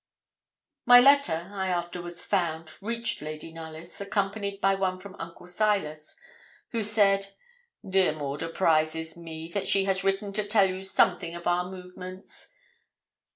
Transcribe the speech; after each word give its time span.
My 0.87 0.99
letter, 0.99 1.51
I 1.53 1.67
afterwards 1.67 2.25
found, 2.25 2.75
reached 2.81 3.21
Lady 3.21 3.53
Knollys, 3.53 4.01
accompanied 4.01 4.59
by 4.59 4.73
one 4.73 4.97
from 4.97 5.13
Uncle 5.19 5.45
Silas, 5.45 6.15
who 6.71 6.81
said 6.81 7.35
'Dear 7.87 8.13
Maud 8.13 8.41
apprises 8.41 9.15
me 9.15 9.47
that 9.53 9.67
she 9.67 9.83
has 9.85 10.03
written 10.03 10.33
to 10.33 10.43
tell 10.43 10.67
you 10.67 10.81
something 10.81 11.35
of 11.35 11.45
our 11.45 11.69
movements. 11.69 12.51